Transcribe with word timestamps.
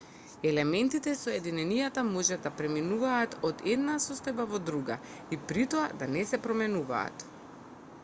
елементите 0.51 1.11
и 1.15 1.19
соединенијата 1.19 2.05
може 2.07 2.39
да 2.47 2.53
преминуваат 2.63 3.37
од 3.51 3.63
една 3.77 4.01
состојба 4.09 4.49
во 4.55 4.63
друга 4.73 5.01
и 5.37 5.43
притоа 5.53 5.87
да 6.03 6.13
не 6.19 6.29
се 6.35 6.45
променуваат 6.49 7.31